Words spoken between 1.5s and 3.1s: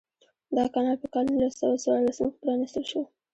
سوه څوارلسم کې پرانیستل شو.